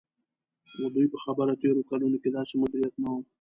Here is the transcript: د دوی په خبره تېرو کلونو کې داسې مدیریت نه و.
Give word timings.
د 0.79 0.81
دوی 0.95 1.07
په 1.13 1.17
خبره 1.23 1.53
تېرو 1.61 1.81
کلونو 1.89 2.17
کې 2.21 2.29
داسې 2.37 2.53
مدیریت 2.61 2.95
نه 3.03 3.09
و. 3.13 3.15